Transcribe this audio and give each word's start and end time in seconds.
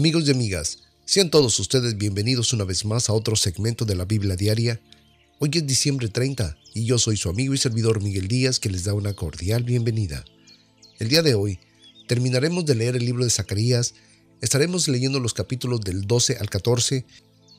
Amigos 0.00 0.26
y 0.26 0.30
amigas, 0.30 0.78
sean 1.04 1.30
todos 1.30 1.60
ustedes 1.60 1.98
bienvenidos 1.98 2.54
una 2.54 2.64
vez 2.64 2.86
más 2.86 3.10
a 3.10 3.12
otro 3.12 3.36
segmento 3.36 3.84
de 3.84 3.94
la 3.94 4.06
Biblia 4.06 4.34
Diaria. 4.34 4.80
Hoy 5.40 5.50
es 5.52 5.66
diciembre 5.66 6.08
30 6.08 6.56
y 6.72 6.86
yo 6.86 6.98
soy 6.98 7.18
su 7.18 7.28
amigo 7.28 7.52
y 7.52 7.58
servidor 7.58 8.02
Miguel 8.02 8.26
Díaz 8.26 8.58
que 8.58 8.70
les 8.70 8.84
da 8.84 8.94
una 8.94 9.12
cordial 9.12 9.62
bienvenida. 9.62 10.24
El 10.98 11.10
día 11.10 11.20
de 11.20 11.34
hoy 11.34 11.58
terminaremos 12.08 12.64
de 12.64 12.76
leer 12.76 12.96
el 12.96 13.04
libro 13.04 13.24
de 13.24 13.30
Zacarías, 13.30 13.92
estaremos 14.40 14.88
leyendo 14.88 15.20
los 15.20 15.34
capítulos 15.34 15.82
del 15.82 16.06
12 16.06 16.38
al 16.38 16.48
14, 16.48 17.04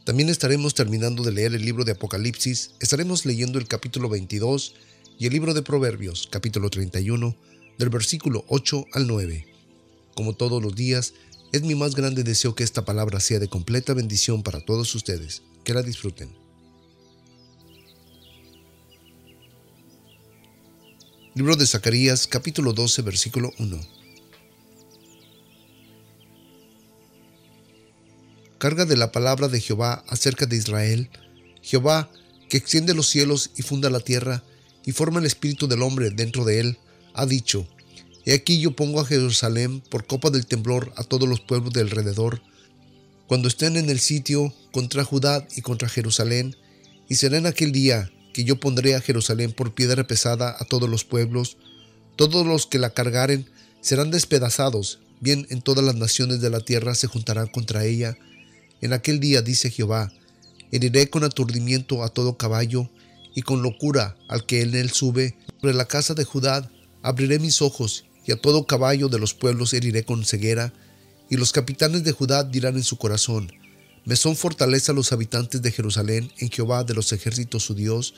también 0.04 0.30
estaremos 0.30 0.74
terminando 0.74 1.22
de 1.22 1.34
leer 1.34 1.54
el 1.54 1.64
libro 1.64 1.84
de 1.84 1.92
Apocalipsis, 1.92 2.72
estaremos 2.80 3.24
leyendo 3.24 3.60
el 3.60 3.68
capítulo 3.68 4.10
22 4.10 4.74
y 5.20 5.28
el 5.28 5.34
libro 5.34 5.54
de 5.54 5.62
Proverbios, 5.62 6.28
capítulo 6.32 6.72
31, 6.72 7.36
del 7.78 7.90
versículo 7.90 8.46
8 8.48 8.88
al 8.94 9.06
9. 9.06 9.46
Como 10.16 10.34
todos 10.34 10.62
los 10.62 10.76
días, 10.76 11.14
es 11.52 11.64
mi 11.64 11.76
más 11.76 11.96
grande 11.96 12.24
deseo 12.24 12.56
que 12.56 12.64
esta 12.64 12.86
palabra 12.86 13.20
sea 13.20 13.40
de 13.40 13.50
completa 13.50 13.94
bendición 13.94 14.42
para 14.42 14.62
todos 14.62 14.96
ustedes. 14.96 15.42
Que 15.64 15.74
la 15.74 15.84
disfruten. 15.84 16.34
Libro 21.36 21.56
de 21.56 21.68
Zacarías 21.68 22.28
capítulo 22.28 22.74
12 22.74 23.02
versículo 23.04 23.52
1. 23.60 23.80
Carga 28.58 28.86
de 28.86 28.98
la 28.98 29.12
palabra 29.12 29.48
de 29.48 29.60
Jehová 29.60 30.04
acerca 30.08 30.46
de 30.46 30.56
Israel, 30.56 31.10
Jehová 31.62 32.12
que 32.50 32.58
extiende 32.58 32.94
los 32.94 33.08
cielos 33.08 33.52
y 33.56 33.62
funda 33.62 33.90
la 33.90 34.02
tierra 34.02 34.44
y 34.86 34.92
forma 34.92 35.20
el 35.20 35.26
espíritu 35.26 35.68
del 35.68 35.82
hombre 35.82 36.12
dentro 36.12 36.44
de 36.44 36.60
él, 36.60 36.78
ha 37.14 37.26
dicho, 37.26 37.68
He 38.26 38.34
aquí 38.34 38.60
yo 38.60 38.76
pongo 38.76 39.00
a 39.00 39.06
Jerusalén 39.06 39.82
por 39.82 40.06
copa 40.06 40.30
del 40.30 40.46
temblor 40.46 40.94
a 40.96 41.04
todos 41.04 41.28
los 41.28 41.42
pueblos 41.42 41.74
de 41.74 41.82
alrededor, 41.82 42.42
cuando 43.28 43.48
estén 43.48 43.78
en 43.78 43.90
el 43.90 44.00
sitio 44.00 44.54
contra 44.72 45.04
Judá 45.04 45.48
y 45.56 45.62
contra 45.62 45.90
Jerusalén, 45.90 46.56
y 47.10 47.16
será 47.16 47.38
en 47.38 47.48
aquel 47.48 47.72
día 47.72 48.12
que 48.34 48.44
yo 48.44 48.60
pondré 48.60 48.96
a 48.96 49.02
Jerusalén 49.02 49.54
por 49.54 49.74
piedra 49.74 50.06
pesada 50.06 50.56
a 50.60 50.66
todos 50.66 50.90
los 50.90 51.04
pueblos, 51.04 51.58
todos 52.16 52.46
los 52.46 52.68
que 52.68 52.78
la 52.80 52.92
cargaren 52.92 53.50
serán 53.82 54.12
despedazados, 54.12 55.00
bien 55.20 55.48
en 55.50 55.62
todas 55.62 55.84
las 55.84 55.96
naciones 55.96 56.42
de 56.42 56.50
la 56.50 56.60
tierra 56.60 56.94
se 56.94 57.08
juntarán 57.08 57.48
contra 57.48 57.86
ella. 57.86 58.18
En 58.82 58.94
aquel 58.94 59.20
día, 59.20 59.42
dice 59.42 59.72
Jehová, 59.72 60.12
heriré 60.72 61.10
con 61.10 61.24
aturdimiento 61.24 62.04
a 62.04 62.10
todo 62.10 62.38
caballo, 62.38 62.90
y 63.34 63.42
con 63.42 63.62
locura 63.62 64.18
al 64.28 64.46
que 64.46 64.62
en 64.62 64.76
él 64.76 64.92
sube, 64.92 65.38
sobre 65.60 65.74
la 65.74 65.86
casa 65.86 66.14
de 66.14 66.26
Judá 66.26 66.70
abriré 67.02 67.40
mis 67.40 67.62
ojos, 67.62 68.06
y 68.26 68.32
a 68.32 68.42
todo 68.42 68.66
caballo 68.66 69.10
de 69.10 69.20
los 69.20 69.34
pueblos 69.34 69.74
heriré 69.74 70.04
con 70.04 70.26
ceguera, 70.26 70.74
y 71.30 71.38
los 71.38 71.52
capitanes 71.52 72.04
de 72.04 72.12
Judá 72.12 72.44
dirán 72.44 72.76
en 72.76 72.84
su 72.84 72.98
corazón, 72.98 73.52
me 74.04 74.16
son 74.16 74.36
fortaleza 74.36 74.94
los 74.94 75.12
habitantes 75.12 75.62
de 75.62 75.72
Jerusalén 75.72 76.32
en 76.40 76.50
Jehová 76.50 76.84
de 76.84 76.96
los 76.96 77.14
ejércitos 77.14 77.64
su 77.64 77.76
Dios. 77.76 78.16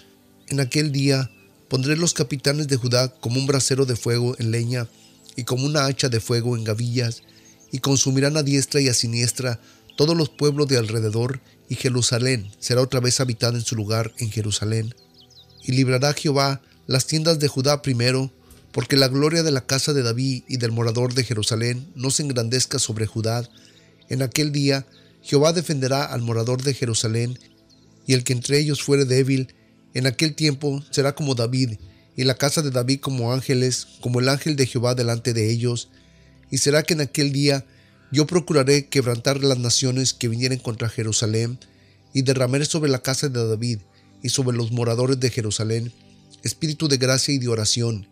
En 0.47 0.61
aquel 0.61 0.93
día 0.93 1.29
pondré 1.67 1.97
los 1.97 2.13
capitanes 2.13 2.67
de 2.69 2.77
Judá 2.77 3.09
como 3.09 3.37
un 3.37 3.47
brasero 3.47 3.85
de 3.85 3.97
fuego 3.97 4.35
en 4.39 4.51
leña, 4.51 4.87
y 5.35 5.43
como 5.43 5.65
una 5.65 5.85
hacha 5.85 6.09
de 6.09 6.19
fuego 6.19 6.55
en 6.55 6.63
gavillas, 6.63 7.23
y 7.71 7.79
consumirán 7.79 8.37
a 8.37 8.43
diestra 8.43 8.79
y 8.79 8.87
a 8.87 8.93
siniestra 8.93 9.59
todos 9.97 10.15
los 10.15 10.29
pueblos 10.29 10.67
de 10.67 10.77
alrededor, 10.77 11.41
y 11.67 11.75
Jerusalén 11.75 12.51
será 12.59 12.81
otra 12.81 12.99
vez 12.99 13.19
habitada 13.19 13.57
en 13.57 13.65
su 13.65 13.75
lugar 13.75 14.13
en 14.19 14.31
Jerusalén. 14.31 14.95
Y 15.63 15.73
librará 15.73 16.13
Jehová 16.13 16.61
las 16.87 17.07
tiendas 17.07 17.39
de 17.39 17.47
Judá 17.47 17.81
primero, 17.81 18.31
porque 18.73 18.97
la 18.97 19.07
gloria 19.07 19.43
de 19.43 19.51
la 19.51 19.65
casa 19.65 19.93
de 19.93 20.03
David 20.03 20.43
y 20.47 20.57
del 20.57 20.71
morador 20.71 21.13
de 21.13 21.23
Jerusalén 21.23 21.87
no 21.95 22.09
se 22.09 22.23
engrandezca 22.23 22.79
sobre 22.79 23.05
Judá. 23.05 23.47
En 24.09 24.21
aquel 24.21 24.51
día 24.51 24.85
Jehová 25.21 25.53
defenderá 25.53 26.03
al 26.03 26.21
morador 26.21 26.63
de 26.63 26.73
Jerusalén, 26.73 27.39
y 28.05 28.13
el 28.13 28.23
que 28.23 28.33
entre 28.33 28.59
ellos 28.59 28.83
fuere 28.83 29.05
débil, 29.05 29.53
en 29.93 30.07
aquel 30.07 30.35
tiempo 30.35 30.83
será 30.89 31.13
como 31.15 31.35
David, 31.35 31.77
y 32.17 32.23
la 32.23 32.35
casa 32.35 32.61
de 32.61 32.71
David 32.71 32.99
como 32.99 33.31
ángeles, 33.31 33.87
como 34.01 34.19
el 34.19 34.27
ángel 34.27 34.55
de 34.55 34.65
Jehová 34.65 34.95
delante 34.95 35.33
de 35.33 35.49
ellos. 35.49 35.89
Y 36.51 36.57
será 36.57 36.83
que 36.83 36.95
en 36.95 37.01
aquel 37.01 37.31
día 37.31 37.65
yo 38.11 38.27
procuraré 38.27 38.87
quebrantar 38.87 39.41
las 39.43 39.59
naciones 39.59 40.13
que 40.13 40.27
vinieren 40.27 40.59
contra 40.59 40.89
Jerusalén, 40.89 41.59
y 42.11 42.23
derramaré 42.23 42.65
sobre 42.65 42.91
la 42.91 43.01
casa 43.01 43.29
de 43.29 43.47
David 43.47 43.79
y 44.21 44.29
sobre 44.29 44.57
los 44.57 44.71
moradores 44.71 45.19
de 45.19 45.29
Jerusalén 45.29 45.93
espíritu 46.43 46.89
de 46.89 46.97
gracia 46.97 47.33
y 47.33 47.39
de 47.39 47.47
oración, 47.47 48.07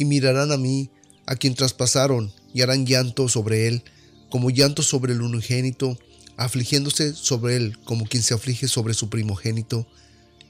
y 0.00 0.06
mirarán 0.06 0.50
a 0.50 0.56
mí, 0.56 0.88
a 1.26 1.36
quien 1.36 1.54
traspasaron, 1.54 2.32
y 2.54 2.62
harán 2.62 2.86
llanto 2.86 3.28
sobre 3.28 3.68
él, 3.68 3.84
como 4.30 4.48
llanto 4.48 4.82
sobre 4.82 5.12
el 5.12 5.20
unigénito, 5.20 5.98
afligiéndose 6.38 7.12
sobre 7.12 7.56
él 7.56 7.78
como 7.84 8.06
quien 8.06 8.22
se 8.22 8.32
aflige 8.32 8.66
sobre 8.66 8.94
su 8.94 9.10
primogénito. 9.10 9.86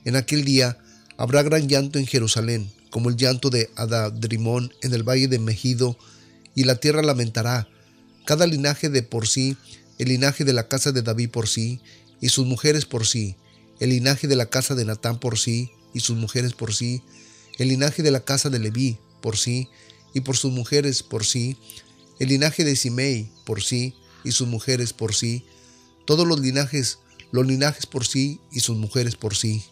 En 0.04 0.14
aquel 0.14 0.44
día 0.44 0.78
habrá 1.16 1.42
gran 1.42 1.68
llanto 1.68 1.98
en 1.98 2.06
Jerusalén, 2.06 2.70
como 2.90 3.10
el 3.10 3.16
llanto 3.16 3.50
de 3.50 3.70
Adadrimón 3.74 4.72
en 4.82 4.94
el 4.94 5.02
valle 5.02 5.26
de 5.26 5.40
Megido, 5.40 5.98
y 6.54 6.62
la 6.62 6.76
tierra 6.76 7.02
lamentará, 7.02 7.66
cada 8.26 8.46
linaje 8.46 8.88
de 8.88 9.02
por 9.02 9.26
sí, 9.26 9.56
el 9.98 10.10
linaje 10.10 10.44
de 10.44 10.52
la 10.52 10.68
casa 10.68 10.92
de 10.92 11.02
David 11.02 11.30
por 11.30 11.48
sí, 11.48 11.80
y 12.20 12.28
sus 12.28 12.46
mujeres 12.46 12.84
por 12.84 13.04
sí, 13.04 13.34
el 13.80 13.90
linaje 13.90 14.28
de 14.28 14.36
la 14.36 14.46
casa 14.46 14.76
de 14.76 14.84
Natán 14.84 15.18
por 15.18 15.40
sí, 15.40 15.72
y 15.92 16.00
sus 16.00 16.16
mujeres 16.16 16.52
por 16.52 16.72
sí, 16.72 17.02
el 17.58 17.66
linaje 17.66 18.04
de 18.04 18.12
la 18.12 18.20
casa 18.20 18.48
de 18.48 18.60
Leví 18.60 19.00
por 19.20 19.36
sí, 19.36 19.68
y 20.14 20.20
por 20.20 20.36
sus 20.36 20.52
mujeres 20.52 21.02
por 21.02 21.24
sí, 21.24 21.56
el 22.18 22.28
linaje 22.28 22.64
de 22.64 22.76
Simei 22.76 23.30
por 23.44 23.62
sí, 23.62 23.94
y 24.24 24.32
sus 24.32 24.48
mujeres 24.48 24.92
por 24.92 25.14
sí, 25.14 25.44
todos 26.04 26.26
los 26.26 26.40
linajes, 26.40 26.98
los 27.32 27.46
linajes 27.46 27.86
por 27.86 28.06
sí, 28.06 28.40
y 28.50 28.60
sus 28.60 28.76
mujeres 28.76 29.16
por 29.16 29.36
sí. 29.36 29.64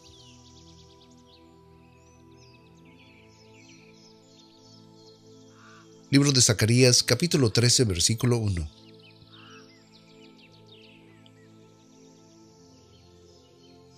Libro 6.11 6.33
de 6.33 6.41
Zacarías 6.41 7.03
capítulo 7.03 7.51
13 7.51 7.85
versículo 7.85 8.39
1 8.39 8.67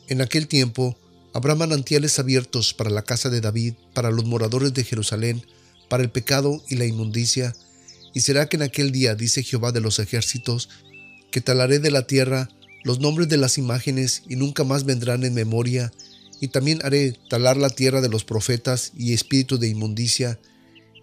En 0.09 0.21
aquel 0.21 0.49
tiempo 0.49 0.99
Habrá 1.33 1.55
manantiales 1.55 2.19
abiertos 2.19 2.75
para 2.75 2.91
la 2.91 3.03
casa 3.03 3.31
de 3.31 3.41
David, 3.41 3.75
para 3.95 4.11
los 4.11 4.25
moradores 4.25 4.75
de 4.75 4.85
Jerusalén, 4.85 5.47
para 5.89 6.03
el 6.03 6.11
pecado 6.11 6.63
y 6.69 6.77
la 6.77 6.87
inmundicia. 6.87 7.55
Y 8.15 8.21
será 8.21 8.49
que 8.49 8.57
en 8.57 8.63
aquel 8.63 8.91
día, 8.91 9.15
dice 9.15 9.43
Jehová 9.43 9.73
de 9.73 9.81
los 9.81 9.99
ejércitos, 9.99 10.69
que 11.31 11.41
talaré 11.41 11.79
de 11.79 11.91
la 11.91 12.07
tierra 12.07 12.49
los 12.83 12.99
nombres 12.99 13.29
de 13.29 13.37
las 13.37 13.59
imágenes 13.59 14.23
y 14.29 14.37
nunca 14.37 14.65
más 14.65 14.85
vendrán 14.85 15.25
en 15.25 15.35
memoria, 15.35 15.93
y 16.41 16.49
también 16.49 16.81
haré 16.83 17.15
talar 17.29 17.57
la 17.57 17.69
tierra 17.69 18.01
de 18.01 18.09
los 18.09 18.25
profetas 18.25 18.93
y 18.97 19.13
espíritu 19.13 19.59
de 19.59 19.69
inmundicia, 19.69 20.39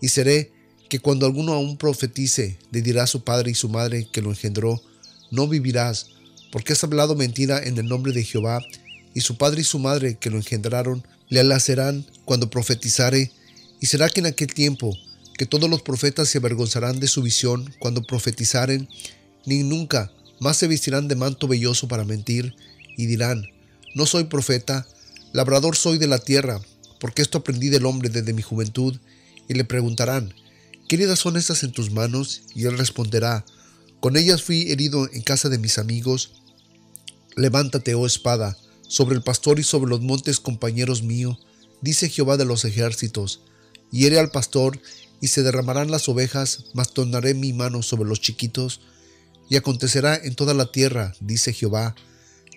y 0.02 0.10
seré 0.10 0.52
que 0.90 1.00
cuando 1.00 1.26
alguno 1.26 1.54
aún 1.54 1.78
profetice, 1.78 2.58
le 2.72 2.82
dirá 2.82 3.04
a 3.04 3.08
su 3.08 3.24
padre 3.24 3.52
y 3.52 3.56
su 3.56 3.70
madre 3.70 4.08
que 4.12 4.22
lo 4.22 4.30
engendró, 4.32 4.82
no 5.32 5.48
vivirás, 5.48 6.08
porque 6.52 6.74
has 6.74 6.84
hablado 6.84 7.16
mentira 7.16 7.62
en 7.62 7.78
el 7.78 7.86
nombre 7.86 8.14
de 8.14 8.24
Jehová, 8.24 8.62
y 9.14 9.22
su 9.22 9.38
padre 9.38 9.62
y 9.62 9.64
su 9.64 9.80
madre 9.80 10.18
que 10.18 10.30
lo 10.30 10.38
engendraron 10.38 11.06
le 11.30 11.40
alacerán 11.40 12.06
cuando 12.26 12.50
profetizare, 12.50 13.32
y 13.80 13.86
será 13.88 14.10
que 14.10 14.22
en 14.22 14.28
aquel 14.28 14.54
tiempo 14.54 14.96
que 15.38 15.46
todos 15.46 15.70
los 15.70 15.82
profetas 15.82 16.30
se 16.30 16.40
avergonzarán 16.40 17.00
de 17.00 17.08
su 17.08 17.22
visión 17.22 17.74
cuando 17.80 18.04
profetizaren, 18.04 18.88
ni 19.46 19.64
nunca 19.64 20.12
más 20.40 20.58
se 20.58 20.68
vestirán 20.68 21.08
de 21.08 21.16
manto 21.16 21.48
velloso 21.48 21.88
para 21.88 22.04
mentir, 22.04 22.56
y 22.98 23.06
dirán, 23.06 23.44
no 23.96 24.06
soy 24.06 24.26
profeta, 24.26 24.88
labrador 25.34 25.76
soy 25.76 25.98
de 25.98 26.08
la 26.08 26.20
tierra, 26.20 26.62
porque 27.00 27.22
esto 27.22 27.40
aprendí 27.40 27.70
del 27.70 27.86
hombre 27.86 28.10
desde 28.10 28.34
mi 28.34 28.42
juventud, 28.42 28.98
y 29.48 29.54
le 29.54 29.64
preguntarán, 29.64 30.34
¿qué 30.88 30.96
heridas 30.96 31.20
son 31.20 31.38
estas 31.38 31.64
en 31.64 31.72
tus 31.72 31.92
manos? 31.92 32.42
Y 32.56 32.66
él 32.66 32.78
responderá, 32.78 33.46
con 34.00 34.16
ellas 34.16 34.44
fui 34.44 34.72
herido 34.72 35.10
en 35.12 35.22
casa 35.22 35.50
de 35.50 35.58
mis 35.58 35.78
amigos. 35.78 36.32
Levántate, 37.36 37.96
oh 37.96 38.06
espada, 38.06 38.58
sobre 38.88 39.16
el 39.16 39.22
pastor 39.22 39.60
y 39.60 39.64
sobre 39.64 39.90
los 39.90 40.02
montes, 40.02 40.40
compañeros 40.40 41.04
míos, 41.04 41.38
dice 41.82 42.10
Jehová 42.10 42.38
de 42.38 42.46
los 42.46 42.66
ejércitos, 42.66 43.42
hiere 43.92 44.20
al 44.20 44.32
pastor 44.32 44.80
y 45.22 45.28
se 45.28 45.44
derramarán 45.44 45.92
las 45.92 46.08
ovejas, 46.10 46.66
mas 46.74 46.94
tornaré 46.94 47.34
mi 47.34 47.54
mano 47.54 47.82
sobre 47.84 48.08
los 48.08 48.22
chiquitos, 48.22 48.82
y 49.50 49.56
acontecerá 49.56 50.16
en 50.16 50.36
toda 50.36 50.54
la 50.54 50.72
tierra, 50.72 51.16
dice 51.20 51.54
Jehová, 51.54 51.96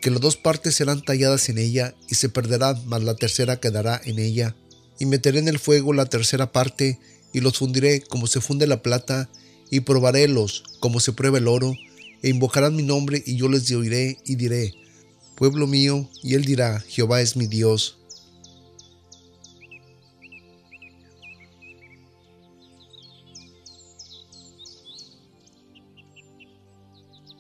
que 0.03 0.11
las 0.11 0.21
dos 0.21 0.37
partes 0.37 0.75
serán 0.75 1.03
talladas 1.03 1.49
en 1.49 1.59
ella, 1.59 1.94
y 2.09 2.17
se 2.17 2.29
perderá, 2.29 2.75
mas 2.87 3.03
la 3.03 3.15
tercera 3.15 3.61
quedará 3.61 4.00
en 4.05 4.19
ella, 4.19 4.56
y 4.99 5.06
meteré 5.06 5.38
en 5.38 5.49
el 5.49 5.59
fuego 5.59 5.93
la 5.93 6.06
tercera 6.06 6.53
parte, 6.53 6.99
y 7.33 7.41
los 7.41 7.59
fundiré 7.59 8.03
como 8.03 8.26
se 8.26 8.41
funde 8.41 8.67
la 8.67 8.83
plata, 8.83 9.31
y 9.71 9.81
probarélos 9.81 10.65
como 10.81 11.00
se 11.00 11.12
prueba 11.12 11.38
el 11.38 11.49
oro, 11.49 11.75
e 12.23 12.29
invocarán 12.29 12.76
mi 12.76 12.83
nombre, 12.83 13.23
y 13.25 13.37
yo 13.37 13.49
les 13.49 13.71
oiré 13.71 14.19
y 14.25 14.35
diré, 14.35 14.75
pueblo 15.41 15.67
mío, 15.67 16.07
y 16.23 16.35
él 16.35 16.45
dirá, 16.45 16.81
Jehová 16.81 17.23
es 17.23 17.35
mi 17.35 17.47
Dios. 17.47 17.97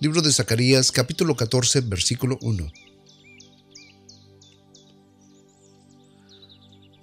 Libro 0.00 0.22
de 0.22 0.32
Zacarías 0.32 0.90
capítulo 0.90 1.36
14 1.36 1.82
versículo 1.82 2.38
1. 2.40 2.72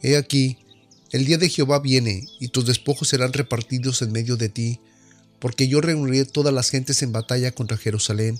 He 0.01 0.17
aquí, 0.17 0.57
el 1.11 1.27
día 1.27 1.37
de 1.37 1.47
Jehová 1.47 1.77
viene, 1.77 2.25
y 2.39 2.47
tus 2.47 2.65
despojos 2.65 3.09
serán 3.09 3.33
repartidos 3.33 4.01
en 4.01 4.11
medio 4.11 4.35
de 4.35 4.49
ti, 4.49 4.79
porque 5.37 5.67
yo 5.67 5.79
reuniré 5.79 6.25
todas 6.25 6.55
las 6.55 6.71
gentes 6.71 7.03
en 7.03 7.11
batalla 7.11 7.51
contra 7.51 7.77
Jerusalén, 7.77 8.39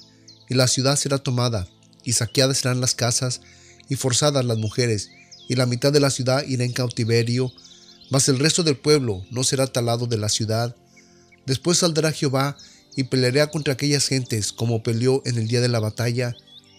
y 0.49 0.55
la 0.55 0.67
ciudad 0.67 0.95
será 0.95 1.19
tomada, 1.19 1.67
y 2.07 2.13
saqueadas 2.13 2.59
serán 2.59 2.79
las 2.79 2.95
casas, 2.95 3.41
y 3.89 3.95
forzadas 3.95 4.45
las 4.45 4.57
mujeres, 4.57 5.11
y 5.49 5.55
la 5.55 5.65
mitad 5.65 5.91
de 5.91 5.99
la 5.99 6.09
ciudad 6.09 6.47
irá 6.47 6.63
en 6.63 6.71
cautiverio, 6.71 7.51
mas 8.09 8.29
el 8.29 8.39
resto 8.39 8.63
del 8.63 8.77
pueblo 8.77 9.25
no 9.29 9.43
será 9.43 9.67
talado 9.67 10.07
de 10.07 10.17
la 10.17 10.29
ciudad. 10.29 10.73
Después 11.45 11.79
saldrá 11.79 12.13
Jehová 12.13 12.57
y 12.95 13.03
peleará 13.03 13.47
contra 13.47 13.73
aquellas 13.73 14.07
gentes 14.07 14.53
como 14.53 14.83
peleó 14.83 15.21
en 15.25 15.37
el 15.37 15.49
día 15.49 15.59
de 15.59 15.67
la 15.67 15.81
batalla, 15.81 16.33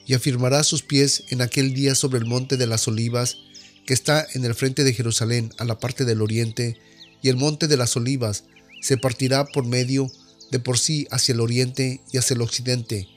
y 0.07 0.15
afirmará 0.15 0.65
sus 0.65 0.83
pies 0.83 1.25
en 1.29 1.43
aquel 1.43 1.75
día 1.75 1.95
sobre 1.95 2.19
el 2.19 2.25
monte 2.25 2.57
de 2.57 2.67
las 2.67 2.89
olivas, 2.89 3.37
que 3.85 3.93
está 3.93 4.27
en 4.33 4.47
el 4.47 4.55
frente 4.55 4.83
de 4.83 4.95
Jerusalén 4.95 5.53
a 5.59 5.67
la 5.67 5.79
parte 5.79 6.07
del 6.07 6.23
oriente, 6.23 6.79
y 7.21 7.29
el 7.29 7.37
monte 7.37 7.69
de 7.69 7.77
las 7.77 7.95
olivas 7.97 8.45
se 8.81 8.97
partirá 8.97 9.45
por 9.45 9.67
medio 9.67 10.11
de 10.51 10.59
por 10.59 10.79
sí 10.79 11.07
hacia 11.11 11.35
el 11.35 11.41
oriente 11.41 12.01
y 12.11 12.17
hacia 12.17 12.33
el 12.33 12.41
occidente, 12.41 13.09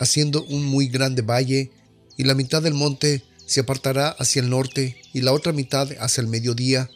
haciendo 0.00 0.42
un 0.44 0.64
muy 0.64 0.88
grande 0.88 1.22
valle, 1.22 1.70
y 2.16 2.24
la 2.24 2.34
mitad 2.34 2.62
del 2.62 2.74
monte 2.74 3.22
se 3.46 3.60
apartará 3.60 4.08
hacia 4.08 4.42
el 4.42 4.50
norte 4.50 4.96
y 5.12 5.20
la 5.20 5.32
otra 5.32 5.52
mitad 5.52 5.88
hacia 6.00 6.22
el 6.22 6.26
mediodía, 6.26 6.90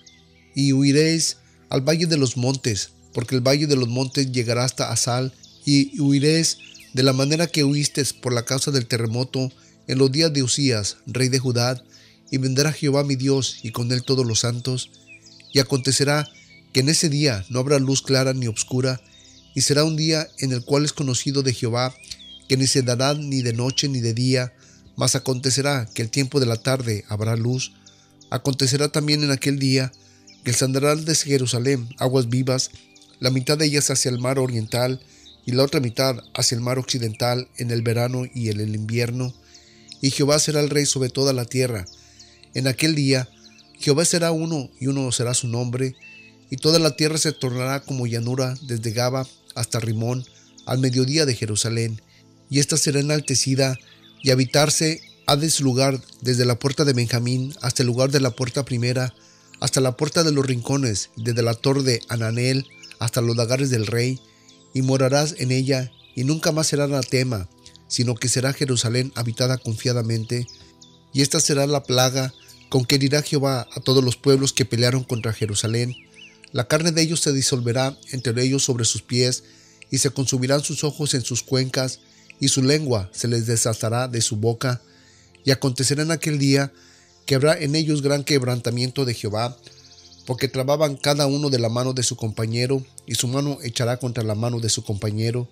y 0.55 0.73
huiréis 0.73 1.37
al 1.69 1.83
valle 1.83 2.07
de 2.07 2.17
los 2.17 2.37
montes, 2.37 2.91
porque 3.13 3.35
el 3.35 3.41
valle 3.41 3.67
de 3.67 3.77
los 3.77 3.89
montes 3.89 4.33
llegará 4.33 4.65
hasta 4.65 4.91
Asal, 4.91 5.35
y 5.67 6.01
huiréis 6.01 6.59
de 6.95 7.03
la 7.03 7.13
manera 7.13 7.47
que 7.47 7.65
huiste 7.65 8.03
por 8.21 8.33
la 8.33 8.45
causa 8.45 8.71
del 8.71 8.87
terremoto 8.87 9.53
en 9.87 9.99
los 9.99 10.11
días 10.11 10.33
de 10.33 10.43
Usías, 10.43 10.97
rey 11.07 11.29
de 11.29 11.39
Judá, 11.39 11.83
y 12.31 12.39
vendrá 12.39 12.73
Jehová 12.73 13.05
mi 13.05 13.17
Dios 13.17 13.59
y 13.63 13.71
con 13.71 13.93
él 13.93 14.03
todos 14.03 14.27
los 14.27 14.41
santos, 14.41 14.91
y 15.53 15.59
acontecerá 15.59 16.27
que 16.73 16.81
en 16.81 16.89
ese 16.89 17.09
día 17.09 17.45
no 17.51 17.59
habrá 17.59 17.79
luz 17.79 18.01
clara 18.01 18.33
ni 18.33 18.47
obscura, 18.47 19.01
y 19.55 19.61
será 19.61 19.85
un 19.85 19.97
día 19.97 20.27
en 20.39 20.53
el 20.53 20.65
cual 20.65 20.85
es 20.85 20.93
conocido 20.93 21.43
de 21.43 21.53
Jehová, 21.53 21.95
que 22.49 22.57
ni 22.57 22.67
se 22.67 22.83
dará 22.83 23.15
ni 23.15 23.43
de 23.43 23.53
noche 23.53 23.89
ni 23.89 24.01
de 24.01 24.15
día, 24.15 24.53
mas 24.97 25.15
acontecerá 25.15 25.89
que 25.93 26.03
el 26.03 26.11
tiempo 26.11 26.41
de 26.41 26.47
la 26.47 26.57
tarde 26.57 27.05
habrá 27.09 27.37
luz. 27.37 27.73
Acontecerá 28.31 28.89
también 28.89 29.23
en 29.23 29.31
aquel 29.31 29.59
día 29.59 29.93
que 30.45 30.53
saldrá 30.53 30.95
desde 30.95 31.15
Jerusalén 31.15 31.89
aguas 31.99 32.29
vivas, 32.29 32.71
la 33.21 33.31
mitad 33.31 33.57
de 33.57 33.67
ellas 33.67 33.91
hacia 33.91 34.11
el 34.11 34.19
mar 34.19 34.39
oriental 34.39 35.01
y 35.47 35.53
la 35.53 35.63
otra 35.63 35.81
mitad 35.81 36.17
hacia 36.35 36.57
el 36.57 36.61
mar 36.61 36.79
occidental 36.79 37.49
en 37.57 37.71
el 37.71 37.83
verano 37.83 38.25
y 38.35 38.51
en 38.51 38.61
el 38.61 38.75
invierno. 38.75 39.35
Y 40.01 40.11
Jehová 40.11 40.39
será 40.39 40.61
el 40.61 40.71
rey 40.71 40.87
sobre 40.87 41.09
toda 41.09 41.33
la 41.33 41.45
tierra. 41.45 41.87
En 42.55 42.67
aquel 42.67 42.95
día 42.95 43.29
Jehová 43.79 44.05
será 44.05 44.33
uno 44.33 44.71
y 44.81 44.87
uno 44.87 45.11
será 45.13 45.35
su 45.35 45.49
nombre, 45.49 45.97
y 46.51 46.57
toda 46.57 46.79
la 46.79 46.97
tierra 46.97 47.19
se 47.19 47.33
tornará 47.33 47.81
como 47.81 48.07
llanura 48.07 48.55
desde 48.63 48.93
Gaba 48.93 49.27
hasta 49.55 49.81
Rimón, 49.81 50.25
al 50.67 50.79
mediodía 50.79 51.27
de 51.27 51.35
Jerusalén, 51.35 52.01
y 52.51 52.61
ésta 52.61 52.77
será 52.77 53.01
enaltecida, 53.01 53.79
y 54.23 54.31
habitarse 54.31 55.01
ha 55.27 55.37
de 55.37 55.51
su 55.51 55.65
lugar 55.65 56.01
desde 56.21 56.45
la 56.45 56.59
puerta 56.59 56.85
de 56.85 56.93
Benjamín 56.93 57.55
hasta 57.61 57.83
el 57.83 57.87
lugar 57.87 58.11
de 58.11 58.21
la 58.21 58.31
puerta 58.31 58.65
primera, 58.65 59.15
hasta 59.61 59.81
la 59.81 59.97
puerta 59.97 60.23
de 60.23 60.33
los 60.33 60.47
rincones, 60.47 61.11
desde 61.17 61.43
la 61.43 61.55
torre 61.55 61.83
de 61.83 62.03
Ananel 62.09 62.67
hasta 62.99 63.21
los 63.21 63.37
lagares 63.37 63.71
del 63.71 63.87
rey, 63.87 64.21
y 64.73 64.83
morarás 64.83 65.37
en 65.39 65.53
ella, 65.53 65.91
y 66.15 66.25
nunca 66.25 66.53
más 66.53 66.67
será 66.67 66.85
anatema, 66.85 67.49
sino 67.89 68.15
que 68.15 68.29
será 68.29 68.53
Jerusalén 68.53 69.13
habitada 69.15 69.59
confiadamente, 69.59 70.47
y 71.13 71.23
esta 71.23 71.41
será 71.41 71.67
la 71.67 71.83
plaga 71.83 72.35
con 72.69 72.85
que 72.85 72.97
herirá 72.97 73.23
Jehová 73.23 73.69
a 73.73 73.81
todos 73.81 74.03
los 74.03 74.17
pueblos 74.17 74.53
que 74.53 74.65
pelearon 74.65 75.05
contra 75.05 75.33
Jerusalén. 75.33 75.95
La 76.53 76.67
carne 76.67 76.93
de 76.93 77.03
ellos 77.03 77.21
se 77.21 77.33
disolverá 77.33 77.97
entre 78.11 78.43
ellos 78.43 78.65
sobre 78.65 78.85
sus 78.85 79.03
pies, 79.03 79.45
y 79.91 79.99
se 79.99 80.11
consumirán 80.11 80.63
sus 80.63 80.83
ojos 80.83 81.15
en 81.15 81.23
sus 81.23 81.43
cuencas, 81.43 82.01
y 82.41 82.49
su 82.49 82.63
lengua 82.63 83.11
se 83.13 83.29
les 83.29 83.47
desatará 83.47 84.09
de 84.09 84.21
su 84.21 84.37
boca. 84.37 84.81
Y 85.45 85.51
acontecerá 85.51 86.03
en 86.03 86.11
aquel 86.11 86.39
día 86.39 86.73
que 87.27 87.35
habrá 87.35 87.59
en 87.59 87.75
ellos 87.75 88.03
gran 88.03 88.25
quebrantamiento 88.25 89.05
de 89.05 89.15
Jehová, 89.15 89.57
porque 90.27 90.49
trababan 90.49 90.97
cada 90.97 91.27
uno 91.27 91.51
de 91.51 91.59
la 91.59 91.69
mano 91.69 91.93
de 91.93 92.03
su 92.03 92.17
compañero, 92.17 92.85
y 93.07 93.15
su 93.15 93.29
mano 93.29 93.59
echará 93.63 93.99
contra 93.99 94.25
la 94.25 94.35
mano 94.35 94.61
de 94.61 94.71
su 94.71 94.85
compañero. 94.85 95.49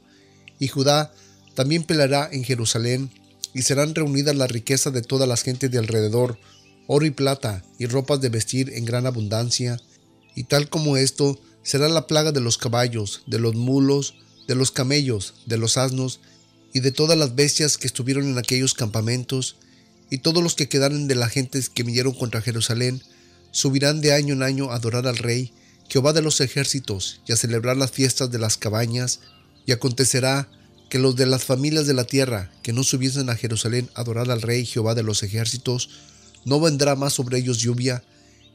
Y 0.58 0.69
Judá 0.69 1.12
también 1.55 1.84
peleará 1.84 2.29
en 2.32 2.44
Jerusalén, 2.44 3.11
y 3.55 3.62
serán 3.62 3.94
reunidas 3.94 4.34
las 4.34 4.50
riquezas 4.50 4.93
de 4.93 5.02
todas 5.02 5.29
las 5.29 5.43
gentes 5.43 5.70
de 5.70 5.79
alrededor, 5.79 6.38
oro 6.87 7.05
y 7.05 7.11
plata, 7.11 7.62
y 7.79 7.87
ropas 7.87 8.20
de 8.20 8.31
vestir 8.31 8.73
en 8.75 8.84
gran 8.84 9.06
abundancia. 9.06 9.79
Y 10.34 10.44
tal 10.44 10.70
como 10.70 10.96
esto, 10.96 11.38
será 11.62 11.88
la 11.88 12.06
plaga 12.06 12.32
de 12.32 12.40
los 12.40 12.56
caballos, 12.56 13.23
de 13.26 13.38
los 13.38 13.55
mulos, 13.55 14.14
de 14.49 14.55
los 14.55 14.70
camellos, 14.70 15.34
de 15.46 15.58
los 15.58 15.76
asnos, 15.76 16.20
y 16.73 16.81
de 16.81 16.93
todas 16.93 17.19
las 17.19 17.35
bestias 17.35 17.77
que 17.77 17.87
estuvieron 17.87 18.27
en 18.27 18.39
aquellos 18.39 18.75
campamentos, 18.75 19.57
y 20.11 20.19
todos 20.19 20.43
los 20.43 20.55
que 20.55 20.69
quedaron 20.69 21.09
de 21.09 21.15
las 21.15 21.31
gentes 21.31 21.69
que 21.69 21.83
vinieron 21.83 22.15
contra 22.15 22.43
Jerusalén, 22.43 23.03
subirán 23.51 24.01
de 24.01 24.13
año 24.13 24.35
en 24.35 24.43
año 24.43 24.71
a 24.71 24.77
adorar 24.77 25.07
al 25.07 25.19
Rey, 25.19 25.53
Jehová 25.89 26.13
de 26.13 26.23
los 26.23 26.41
ejércitos, 26.41 27.21
y 27.27 27.33
a 27.33 27.37
celebrar 27.37 27.77
las 27.77 27.91
fiestas 27.91 28.31
de 28.31 28.39
las 28.39 28.57
cabañas, 28.57 29.21
y 29.67 29.73
acontecerá 29.73 30.49
que 30.89 30.99
los 30.99 31.17
de 31.17 31.27
las 31.27 31.45
familias 31.45 31.87
de 31.87 31.95
la 31.95 32.05
tierra 32.05 32.53
que 32.63 32.73
no 32.73 32.85
subiesen 32.85 33.31
a 33.31 33.37
Jerusalén 33.37 33.89
a 33.95 34.03
adorar 34.03 34.31
al 34.31 34.43
Rey 34.43 34.67
Jehová 34.67 34.95
de 34.95 35.03
los 35.03 35.23
ejércitos, 35.23 35.89
no 36.45 36.61
vendrá 36.61 36.97
más 36.97 37.15
sobre 37.15 37.39
ellos 37.39 37.59
lluvia, 37.59 38.03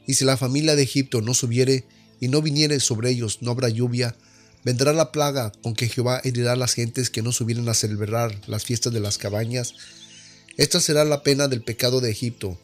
y 0.06 0.14
si 0.14 0.24
la 0.24 0.36
familia 0.36 0.76
de 0.76 0.82
Egipto 0.82 1.20
no 1.20 1.34
subiere 1.34 1.84
y 2.20 2.28
no 2.28 2.42
viniere 2.42 2.80
sobre 2.80 3.10
ellos, 3.10 3.38
no 3.40 3.50
habrá 3.50 3.68
lluvia, 3.68 4.16
vendrá 4.68 4.92
la 4.92 5.12
plaga 5.12 5.50
con 5.62 5.72
que 5.72 5.88
Jehová 5.88 6.20
herirá 6.24 6.52
a 6.52 6.56
las 6.56 6.74
gentes 6.74 7.08
que 7.08 7.22
no 7.22 7.32
subieren 7.32 7.66
a 7.70 7.72
celebrar 7.72 8.38
las 8.46 8.64
fiestas 8.64 8.92
de 8.92 9.00
las 9.00 9.16
cabañas. 9.16 9.72
Esta 10.58 10.78
será 10.78 11.06
la 11.06 11.22
pena 11.22 11.48
del 11.48 11.62
pecado 11.62 12.02
de 12.02 12.10
Egipto, 12.10 12.60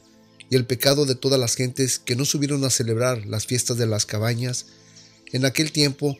y 0.51 0.57
el 0.57 0.67
pecado 0.67 1.07
de 1.07 1.15
todas 1.15 1.41
las 1.41 1.55
gentes 1.55 1.99
que 1.99 2.15
no 2.15 2.27
subieron 2.27 2.63
a 2.65 2.69
celebrar 2.69 3.25
las 3.25 3.47
fiestas 3.47 3.79
de 3.79 3.87
las 3.87 4.05
cabañas. 4.05 4.67
En 5.33 5.47
aquel 5.47 5.73
tiempo 5.73 6.19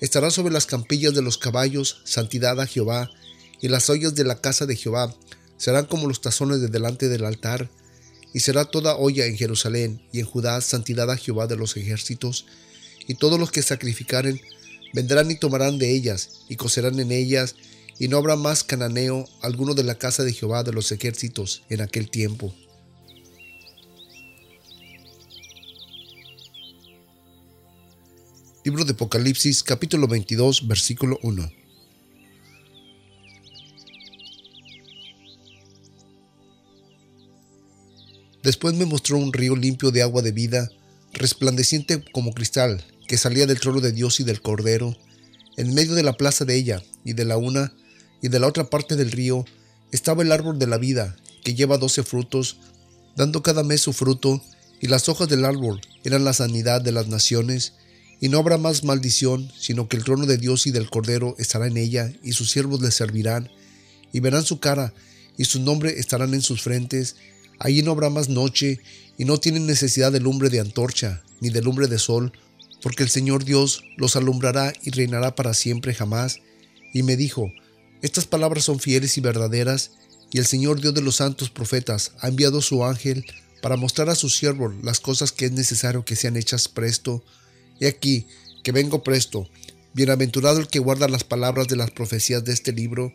Estará 0.00 0.30
sobre 0.30 0.52
las 0.52 0.66
campillas 0.66 1.14
de 1.14 1.22
los 1.22 1.38
caballos 1.38 2.02
santidad 2.04 2.60
a 2.60 2.66
Jehová, 2.66 3.10
y 3.60 3.68
las 3.68 3.88
ollas 3.88 4.14
de 4.14 4.24
la 4.24 4.40
casa 4.40 4.66
de 4.66 4.76
Jehová 4.76 5.14
serán 5.56 5.86
como 5.86 6.06
los 6.06 6.20
tazones 6.20 6.60
de 6.60 6.68
delante 6.68 7.08
del 7.08 7.24
altar, 7.24 7.70
y 8.32 8.40
será 8.40 8.64
toda 8.66 8.96
olla 8.96 9.26
en 9.26 9.36
Jerusalén 9.36 10.06
y 10.12 10.20
en 10.20 10.26
Judá 10.26 10.60
santidad 10.60 11.10
a 11.10 11.16
Jehová 11.16 11.46
de 11.46 11.56
los 11.56 11.76
ejércitos, 11.76 12.46
y 13.08 13.14
todos 13.14 13.40
los 13.40 13.50
que 13.50 13.62
sacrificaren 13.62 14.40
vendrán 14.94 15.28
y 15.30 15.34
tomarán 15.34 15.78
de 15.78 15.92
ellas, 15.92 16.44
y 16.48 16.54
cocerán 16.54 16.98
en 17.00 17.10
ellas, 17.10 17.56
y 17.98 18.06
no 18.06 18.16
habrá 18.16 18.36
más 18.36 18.62
cananeo 18.62 19.28
alguno 19.42 19.74
de 19.74 19.82
la 19.82 19.96
casa 19.96 20.22
de 20.22 20.32
Jehová 20.32 20.62
de 20.62 20.72
los 20.72 20.92
ejércitos 20.92 21.64
en 21.68 21.80
aquel 21.80 22.08
tiempo. 22.10 22.54
Libro 28.64 28.84
de 28.84 28.92
Apocalipsis 28.92 29.62
capítulo 29.62 30.06
22 30.06 30.66
versículo 30.66 31.18
1. 31.22 31.50
Después 38.42 38.74
me 38.74 38.84
mostró 38.84 39.18
un 39.18 39.32
río 39.32 39.56
limpio 39.56 39.90
de 39.90 40.02
agua 40.02 40.22
de 40.22 40.32
vida, 40.32 40.70
resplandeciente 41.12 42.04
como 42.12 42.32
cristal, 42.32 42.84
que 43.06 43.18
salía 43.18 43.46
del 43.46 43.60
trono 43.60 43.80
de 43.80 43.92
Dios 43.92 44.20
y 44.20 44.24
del 44.24 44.40
Cordero. 44.40 44.96
En 45.56 45.74
medio 45.74 45.94
de 45.94 46.02
la 46.02 46.14
plaza 46.14 46.44
de 46.44 46.56
ella, 46.56 46.82
y 47.04 47.12
de 47.12 47.24
la 47.24 47.36
una 47.36 47.72
y 48.22 48.28
de 48.28 48.40
la 48.40 48.46
otra 48.46 48.70
parte 48.70 48.96
del 48.96 49.12
río, 49.12 49.44
estaba 49.92 50.22
el 50.22 50.32
árbol 50.32 50.58
de 50.58 50.66
la 50.66 50.78
vida, 50.78 51.16
que 51.44 51.54
lleva 51.54 51.78
doce 51.78 52.02
frutos, 52.02 52.56
dando 53.16 53.42
cada 53.42 53.62
mes 53.62 53.82
su 53.82 53.92
fruto, 53.92 54.42
y 54.80 54.88
las 54.88 55.08
hojas 55.08 55.28
del 55.28 55.44
árbol 55.44 55.80
eran 56.04 56.24
la 56.24 56.32
sanidad 56.32 56.80
de 56.80 56.92
las 56.92 57.06
naciones, 57.06 57.74
y 58.20 58.28
no 58.28 58.38
habrá 58.38 58.56
más 58.56 58.84
maldición, 58.84 59.52
sino 59.58 59.88
que 59.88 59.96
el 59.96 60.04
trono 60.04 60.26
de 60.26 60.38
Dios 60.38 60.66
y 60.66 60.70
del 60.70 60.88
Cordero 60.88 61.36
estará 61.38 61.66
en 61.66 61.76
ella, 61.76 62.12
y 62.22 62.32
sus 62.32 62.50
siervos 62.50 62.80
le 62.80 62.90
servirán, 62.90 63.50
y 64.12 64.20
verán 64.20 64.44
su 64.44 64.58
cara, 64.58 64.94
y 65.36 65.44
su 65.44 65.60
nombre 65.60 65.98
estarán 65.98 66.32
en 66.32 66.42
sus 66.42 66.62
frentes. 66.62 67.16
Allí 67.58 67.82
no 67.82 67.90
habrá 67.90 68.08
más 68.08 68.28
noche, 68.28 68.80
y 69.18 69.26
no 69.26 69.38
tienen 69.38 69.66
necesidad 69.66 70.10
de 70.10 70.20
lumbre 70.20 70.48
de 70.48 70.60
antorcha, 70.60 71.22
ni 71.40 71.50
de 71.50 71.62
lumbre 71.62 71.86
de 71.86 71.98
sol, 71.98 72.32
porque 72.84 73.02
el 73.02 73.08
Señor 73.08 73.46
Dios 73.46 73.82
los 73.96 74.14
alumbrará 74.14 74.74
y 74.82 74.90
reinará 74.90 75.34
para 75.34 75.54
siempre 75.54 75.94
jamás. 75.94 76.40
Y 76.92 77.02
me 77.02 77.16
dijo, 77.16 77.50
Estas 78.02 78.26
palabras 78.26 78.64
son 78.64 78.78
fieles 78.78 79.16
y 79.16 79.22
verdaderas, 79.22 79.92
y 80.30 80.38
el 80.38 80.44
Señor 80.44 80.82
Dios 80.82 80.92
de 80.92 81.00
los 81.00 81.16
santos 81.16 81.48
profetas 81.48 82.12
ha 82.20 82.28
enviado 82.28 82.60
su 82.60 82.84
ángel 82.84 83.24
para 83.62 83.78
mostrar 83.78 84.10
a 84.10 84.14
sus 84.14 84.36
siervos 84.36 84.74
las 84.82 85.00
cosas 85.00 85.32
que 85.32 85.46
es 85.46 85.52
necesario 85.52 86.04
que 86.04 86.14
sean 86.14 86.36
hechas 86.36 86.68
presto, 86.68 87.24
He 87.80 87.88
aquí 87.88 88.26
que 88.62 88.70
vengo 88.70 89.02
presto. 89.02 89.48
Bienaventurado 89.94 90.60
el 90.60 90.68
que 90.68 90.78
guarda 90.78 91.08
las 91.08 91.24
palabras 91.24 91.68
de 91.68 91.76
las 91.76 91.90
profecías 91.90 92.44
de 92.44 92.52
este 92.52 92.72
libro. 92.72 93.14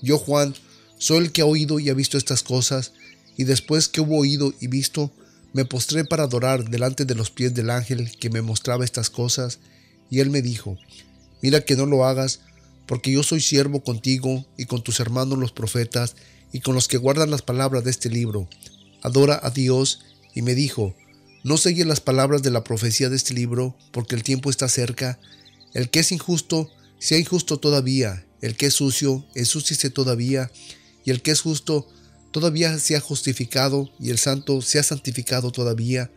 Yo, 0.00 0.16
Juan, 0.16 0.54
soy 0.96 1.18
el 1.18 1.32
que 1.32 1.42
ha 1.42 1.46
oído 1.46 1.78
y 1.78 1.90
ha 1.90 1.94
visto 1.94 2.16
estas 2.16 2.42
cosas, 2.42 2.94
y 3.36 3.44
después 3.44 3.86
que 3.88 4.00
hubo 4.00 4.16
oído 4.16 4.54
y 4.60 4.68
visto, 4.68 5.12
me 5.52 5.64
postré 5.64 6.04
para 6.04 6.24
adorar 6.24 6.68
delante 6.68 7.04
de 7.04 7.14
los 7.14 7.30
pies 7.30 7.54
del 7.54 7.70
ángel 7.70 8.16
que 8.18 8.30
me 8.30 8.42
mostraba 8.42 8.84
estas 8.84 9.10
cosas, 9.10 9.58
y 10.10 10.20
él 10.20 10.30
me 10.30 10.42
dijo, 10.42 10.78
Mira 11.42 11.62
que 11.62 11.76
no 11.76 11.86
lo 11.86 12.04
hagas, 12.04 12.40
porque 12.86 13.12
yo 13.12 13.22
soy 13.22 13.40
siervo 13.40 13.82
contigo 13.82 14.46
y 14.56 14.66
con 14.66 14.82
tus 14.82 15.00
hermanos 15.00 15.38
los 15.38 15.52
profetas, 15.52 16.16
y 16.52 16.60
con 16.60 16.74
los 16.74 16.88
que 16.88 16.96
guardan 16.96 17.30
las 17.30 17.42
palabras 17.42 17.84
de 17.84 17.90
este 17.90 18.10
libro. 18.10 18.48
Adora 19.02 19.40
a 19.42 19.50
Dios, 19.50 20.00
y 20.34 20.42
me 20.42 20.54
dijo, 20.54 20.94
No 21.44 21.56
segues 21.56 21.86
las 21.86 22.00
palabras 22.00 22.42
de 22.42 22.50
la 22.50 22.64
profecía 22.64 23.08
de 23.08 23.16
este 23.16 23.34
libro, 23.34 23.76
porque 23.92 24.14
el 24.14 24.22
tiempo 24.22 24.50
está 24.50 24.68
cerca. 24.68 25.18
El 25.74 25.90
que 25.90 26.00
es 26.00 26.12
injusto, 26.12 26.68
sea 26.98 27.18
injusto 27.18 27.58
todavía, 27.58 28.26
el 28.40 28.56
que 28.56 28.66
es 28.66 28.74
sucio, 28.74 29.24
ensúciese 29.34 29.90
todavía, 29.90 30.50
y 31.04 31.10
el 31.10 31.22
que 31.22 31.30
es 31.30 31.40
justo, 31.40 31.88
todavía 32.30 32.78
sea 32.78 33.00
justificado, 33.00 33.90
y 33.98 34.10
el 34.10 34.18
santo 34.18 34.62
sea 34.62 34.82
santificado 34.82 35.50
todavía. 35.50 36.10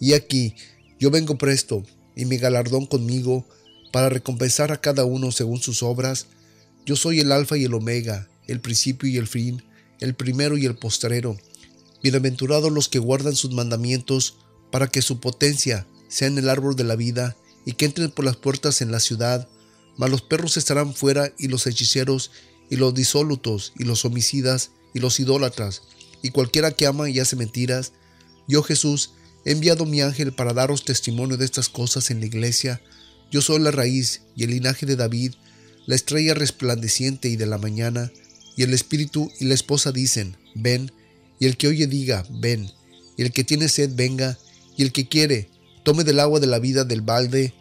Y 0.00 0.14
aquí, 0.14 0.54
yo 0.98 1.10
vengo 1.10 1.38
presto, 1.38 1.84
y 2.16 2.24
mi 2.24 2.38
galardón 2.38 2.86
conmigo, 2.86 3.46
para 3.92 4.08
recompensar 4.08 4.72
a 4.72 4.80
cada 4.80 5.04
uno 5.04 5.32
según 5.32 5.60
sus 5.60 5.82
obras. 5.82 6.26
Yo 6.86 6.96
soy 6.96 7.20
el 7.20 7.30
alfa 7.30 7.56
y 7.56 7.64
el 7.64 7.74
omega, 7.74 8.28
el 8.48 8.60
principio 8.60 9.08
y 9.08 9.16
el 9.16 9.28
fin, 9.28 9.62
el 10.00 10.14
primero 10.14 10.56
y 10.56 10.66
el 10.66 10.76
postrero. 10.76 11.36
Bienaventurados 12.02 12.72
los 12.72 12.88
que 12.88 12.98
guardan 12.98 13.36
sus 13.36 13.52
mandamientos, 13.52 14.36
para 14.70 14.88
que 14.88 15.02
su 15.02 15.20
potencia 15.20 15.86
sea 16.08 16.28
en 16.28 16.38
el 16.38 16.48
árbol 16.48 16.74
de 16.74 16.84
la 16.84 16.96
vida, 16.96 17.36
y 17.64 17.74
que 17.74 17.84
entren 17.84 18.10
por 18.10 18.24
las 18.24 18.36
puertas 18.36 18.80
en 18.80 18.90
la 18.90 18.98
ciudad, 18.98 19.48
mas 19.96 20.10
los 20.10 20.22
perros 20.22 20.56
estarán 20.56 20.94
fuera 20.94 21.32
y 21.38 21.48
los 21.48 21.66
hechiceros 21.66 22.30
y 22.70 22.76
los 22.76 22.94
disolutos 22.94 23.72
y 23.78 23.84
los 23.84 24.04
homicidas 24.04 24.70
y 24.94 25.00
los 25.00 25.20
idólatras 25.20 25.82
y 26.22 26.30
cualquiera 26.30 26.70
que 26.70 26.86
ama 26.86 27.10
y 27.10 27.18
hace 27.20 27.36
mentiras. 27.36 27.92
Yo 28.46 28.62
Jesús 28.62 29.10
he 29.44 29.52
enviado 29.52 29.86
mi 29.86 30.00
ángel 30.00 30.32
para 30.32 30.52
daros 30.52 30.84
testimonio 30.84 31.36
de 31.36 31.44
estas 31.44 31.68
cosas 31.68 32.10
en 32.10 32.20
la 32.20 32.26
iglesia. 32.26 32.80
Yo 33.30 33.40
soy 33.40 33.60
la 33.60 33.70
raíz 33.70 34.22
y 34.36 34.44
el 34.44 34.50
linaje 34.50 34.86
de 34.86 34.96
David, 34.96 35.34
la 35.86 35.94
estrella 35.94 36.34
resplandeciente 36.34 37.28
y 37.28 37.36
de 37.36 37.46
la 37.46 37.58
mañana. 37.58 38.12
Y 38.56 38.62
el 38.62 38.74
espíritu 38.74 39.30
y 39.40 39.46
la 39.46 39.54
esposa 39.54 39.92
dicen, 39.92 40.36
ven, 40.54 40.92
y 41.40 41.46
el 41.46 41.56
que 41.56 41.68
oye 41.68 41.86
diga, 41.86 42.26
ven, 42.30 42.70
y 43.16 43.22
el 43.22 43.32
que 43.32 43.44
tiene 43.44 43.68
sed 43.68 43.90
venga, 43.94 44.38
y 44.76 44.82
el 44.82 44.92
que 44.92 45.08
quiere, 45.08 45.48
tome 45.82 46.04
del 46.04 46.20
agua 46.20 46.38
de 46.38 46.46
la 46.46 46.58
vida 46.58 46.84
del 46.84 47.00
balde 47.00 47.54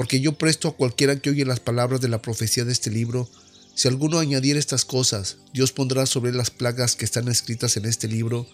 porque 0.00 0.20
yo 0.20 0.32
presto 0.32 0.68
a 0.68 0.76
cualquiera 0.76 1.16
que 1.16 1.28
oye 1.28 1.44
las 1.44 1.60
palabras 1.60 2.00
de 2.00 2.08
la 2.08 2.22
profecía 2.22 2.64
de 2.64 2.72
este 2.72 2.90
libro. 2.90 3.28
Si 3.74 3.88
alguno 3.88 4.18
añadiera 4.18 4.58
estas 4.58 4.84
cosas, 4.84 5.38
Dios 5.52 5.72
pondrá 5.72 6.06
sobre 6.06 6.32
las 6.32 6.50
plagas 6.50 6.96
que 6.96 7.04
están 7.04 7.28
escritas 7.28 7.76
en 7.76 7.86
este 7.86 8.08
libro, 8.08 8.46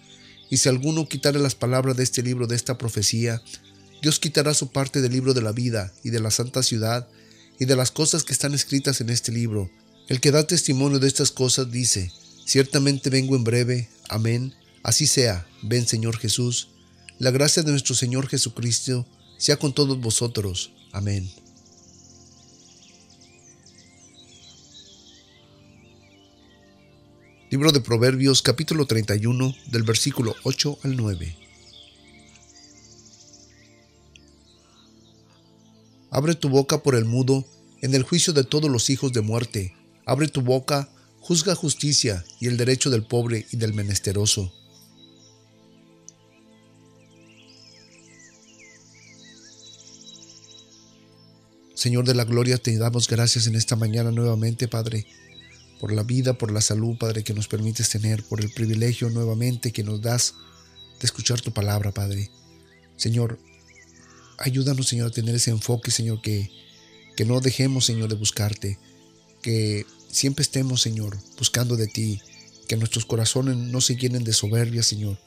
y 0.50 0.58
si 0.58 0.68
alguno 0.68 1.08
quitara 1.08 1.38
las 1.38 1.54
palabras 1.54 1.96
de 1.96 2.04
este 2.04 2.22
libro 2.22 2.46
de 2.46 2.56
esta 2.56 2.78
profecía, 2.78 3.42
Dios 4.02 4.20
quitará 4.20 4.54
su 4.54 4.70
parte 4.70 5.00
del 5.00 5.12
libro 5.12 5.34
de 5.34 5.42
la 5.42 5.52
vida 5.52 5.92
y 6.04 6.10
de 6.10 6.20
la 6.20 6.30
santa 6.30 6.62
ciudad 6.62 7.08
y 7.58 7.64
de 7.64 7.76
las 7.76 7.90
cosas 7.90 8.22
que 8.22 8.32
están 8.32 8.54
escritas 8.54 9.00
en 9.00 9.10
este 9.10 9.32
libro. 9.32 9.70
El 10.08 10.20
que 10.20 10.30
da 10.30 10.46
testimonio 10.46 10.98
de 10.98 11.08
estas 11.08 11.32
cosas 11.32 11.70
dice, 11.70 12.12
ciertamente 12.44 13.10
vengo 13.10 13.34
en 13.34 13.44
breve, 13.44 13.88
amén, 14.08 14.54
así 14.82 15.06
sea, 15.06 15.48
ven 15.62 15.86
Señor 15.86 16.18
Jesús. 16.18 16.68
La 17.18 17.30
gracia 17.30 17.62
de 17.62 17.72
nuestro 17.72 17.94
Señor 17.94 18.28
Jesucristo 18.28 19.06
sea 19.38 19.56
con 19.56 19.74
todos 19.74 19.98
vosotros. 19.98 20.72
Amén. 20.92 21.28
Libro 27.48 27.70
de 27.70 27.80
Proverbios 27.80 28.42
capítulo 28.42 28.86
31 28.86 29.54
del 29.70 29.84
versículo 29.84 30.34
8 30.42 30.80
al 30.82 30.96
9. 30.96 31.36
Abre 36.10 36.34
tu 36.34 36.48
boca 36.48 36.82
por 36.82 36.96
el 36.96 37.04
mudo 37.04 37.44
en 37.82 37.94
el 37.94 38.02
juicio 38.02 38.32
de 38.32 38.42
todos 38.42 38.68
los 38.68 38.90
hijos 38.90 39.12
de 39.12 39.20
muerte. 39.20 39.76
Abre 40.06 40.26
tu 40.26 40.40
boca, 40.40 40.88
juzga 41.20 41.54
justicia 41.54 42.24
y 42.40 42.48
el 42.48 42.56
derecho 42.56 42.90
del 42.90 43.06
pobre 43.06 43.46
y 43.52 43.58
del 43.58 43.74
menesteroso. 43.74 44.52
Señor 51.74 52.06
de 52.06 52.14
la 52.14 52.24
Gloria, 52.24 52.58
te 52.58 52.76
damos 52.76 53.06
gracias 53.06 53.46
en 53.46 53.54
esta 53.54 53.76
mañana 53.76 54.10
nuevamente, 54.10 54.66
Padre, 54.66 55.06
por 55.80 55.92
la 55.92 56.02
vida, 56.02 56.38
por 56.38 56.52
la 56.52 56.60
salud, 56.60 56.96
Padre, 56.98 57.24
que 57.24 57.34
nos 57.34 57.48
permites 57.48 57.90
tener, 57.90 58.22
por 58.24 58.40
el 58.40 58.50
privilegio 58.50 59.10
nuevamente 59.10 59.72
que 59.72 59.82
nos 59.82 60.00
das 60.00 60.34
de 61.00 61.06
escuchar 61.06 61.40
tu 61.40 61.52
palabra, 61.52 61.92
Padre. 61.92 62.30
Señor, 62.96 63.38
ayúdanos, 64.38 64.88
Señor, 64.88 65.08
a 65.08 65.10
tener 65.10 65.34
ese 65.34 65.50
enfoque, 65.50 65.90
Señor, 65.90 66.22
que, 66.22 66.50
que 67.16 67.24
no 67.24 67.40
dejemos, 67.40 67.84
Señor, 67.84 68.08
de 68.08 68.14
buscarte, 68.14 68.78
que 69.42 69.86
siempre 70.10 70.42
estemos, 70.42 70.80
Señor, 70.80 71.18
buscando 71.38 71.76
de 71.76 71.86
ti, 71.86 72.20
que 72.68 72.76
nuestros 72.76 73.04
corazones 73.04 73.56
no 73.56 73.80
se 73.80 73.96
llenen 73.96 74.24
de 74.24 74.32
soberbia, 74.32 74.82
Señor, 74.82 75.18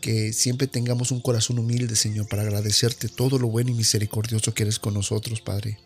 que 0.00 0.32
siempre 0.32 0.66
tengamos 0.66 1.10
un 1.10 1.20
corazón 1.20 1.58
humilde, 1.58 1.96
Señor, 1.96 2.28
para 2.28 2.42
agradecerte 2.42 3.08
todo 3.08 3.38
lo 3.38 3.48
bueno 3.48 3.70
y 3.70 3.74
misericordioso 3.74 4.54
que 4.54 4.64
eres 4.64 4.78
con 4.78 4.94
nosotros, 4.94 5.40
Padre. 5.40 5.78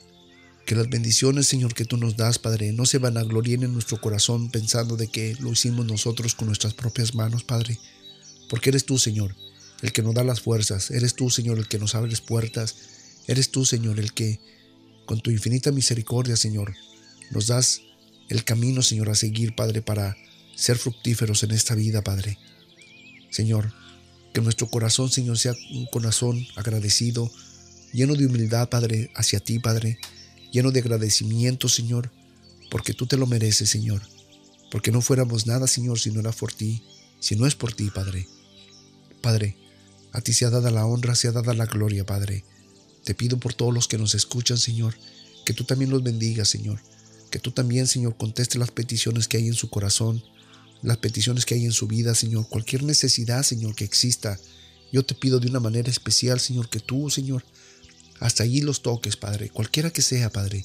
Que 0.72 0.78
las 0.78 0.88
bendiciones, 0.88 1.48
Señor, 1.48 1.74
que 1.74 1.84
tú 1.84 1.98
nos 1.98 2.16
das, 2.16 2.38
Padre, 2.38 2.72
no 2.72 2.86
se 2.86 2.96
van 2.96 3.18
a 3.18 3.22
gloriar 3.24 3.62
en 3.62 3.74
nuestro 3.74 4.00
corazón 4.00 4.48
pensando 4.48 4.96
de 4.96 5.06
que 5.08 5.36
lo 5.38 5.52
hicimos 5.52 5.84
nosotros 5.84 6.34
con 6.34 6.46
nuestras 6.46 6.72
propias 6.72 7.14
manos, 7.14 7.44
Padre. 7.44 7.78
Porque 8.48 8.70
eres 8.70 8.86
tú, 8.86 8.96
Señor, 8.96 9.36
el 9.82 9.92
que 9.92 10.00
nos 10.00 10.14
da 10.14 10.24
las 10.24 10.40
fuerzas. 10.40 10.90
Eres 10.90 11.14
tú, 11.14 11.28
Señor, 11.28 11.58
el 11.58 11.68
que 11.68 11.78
nos 11.78 11.94
abre 11.94 12.16
puertas. 12.26 12.74
Eres 13.26 13.50
tú, 13.50 13.66
Señor, 13.66 14.00
el 14.00 14.14
que, 14.14 14.40
con 15.04 15.20
tu 15.20 15.30
infinita 15.30 15.72
misericordia, 15.72 16.36
Señor, 16.36 16.72
nos 17.32 17.48
das 17.48 17.82
el 18.30 18.42
camino, 18.42 18.80
Señor, 18.80 19.10
a 19.10 19.14
seguir, 19.14 19.54
Padre, 19.54 19.82
para 19.82 20.16
ser 20.56 20.78
fructíferos 20.78 21.42
en 21.42 21.50
esta 21.50 21.74
vida, 21.74 22.02
Padre. 22.02 22.38
Señor, 23.28 23.74
que 24.32 24.40
nuestro 24.40 24.68
corazón, 24.68 25.10
Señor, 25.10 25.38
sea 25.38 25.52
un 25.74 25.84
corazón 25.84 26.46
agradecido, 26.56 27.30
lleno 27.92 28.14
de 28.14 28.24
humildad, 28.24 28.70
Padre, 28.70 29.10
hacia 29.14 29.38
ti, 29.38 29.58
Padre 29.58 29.98
lleno 30.52 30.70
de 30.70 30.80
agradecimiento, 30.80 31.68
Señor, 31.68 32.12
porque 32.70 32.94
tú 32.94 33.06
te 33.06 33.16
lo 33.16 33.26
mereces, 33.26 33.70
Señor, 33.70 34.02
porque 34.70 34.92
no 34.92 35.00
fuéramos 35.00 35.46
nada, 35.46 35.66
Señor, 35.66 35.98
si 35.98 36.12
no 36.12 36.20
era 36.20 36.30
por 36.30 36.52
ti, 36.52 36.82
si 37.18 37.34
no 37.34 37.46
es 37.46 37.56
por 37.56 37.72
ti, 37.72 37.90
Padre. 37.90 38.28
Padre, 39.20 39.56
a 40.12 40.20
ti 40.20 40.32
se 40.32 40.44
ha 40.44 40.50
dada 40.50 40.70
la 40.70 40.86
honra, 40.86 41.14
se 41.14 41.26
ha 41.26 41.32
dada 41.32 41.54
la 41.54 41.66
gloria, 41.66 42.04
Padre. 42.04 42.44
Te 43.02 43.14
pido 43.14 43.38
por 43.38 43.54
todos 43.54 43.74
los 43.74 43.88
que 43.88 43.98
nos 43.98 44.14
escuchan, 44.14 44.58
Señor, 44.58 44.94
que 45.44 45.54
tú 45.54 45.64
también 45.64 45.90
los 45.90 46.02
bendigas, 46.02 46.48
Señor, 46.48 46.80
que 47.30 47.38
tú 47.38 47.50
también, 47.50 47.86
Señor, 47.86 48.16
conteste 48.16 48.58
las 48.58 48.70
peticiones 48.70 49.26
que 49.26 49.38
hay 49.38 49.48
en 49.48 49.54
su 49.54 49.70
corazón, 49.70 50.22
las 50.82 50.98
peticiones 50.98 51.46
que 51.46 51.54
hay 51.54 51.64
en 51.64 51.72
su 51.72 51.86
vida, 51.86 52.14
Señor, 52.14 52.48
cualquier 52.48 52.82
necesidad, 52.82 53.42
Señor, 53.42 53.74
que 53.74 53.84
exista. 53.84 54.38
Yo 54.92 55.04
te 55.04 55.14
pido 55.14 55.40
de 55.40 55.48
una 55.48 55.60
manera 55.60 55.90
especial, 55.90 56.40
Señor, 56.40 56.68
que 56.68 56.80
tú, 56.80 57.08
Señor, 57.08 57.44
hasta 58.22 58.44
allí 58.44 58.60
los 58.60 58.82
toques, 58.82 59.16
Padre, 59.16 59.50
cualquiera 59.50 59.90
que 59.90 60.00
sea, 60.00 60.30
Padre, 60.30 60.64